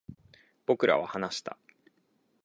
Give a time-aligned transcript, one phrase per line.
[0.65, 1.59] 僕らは話した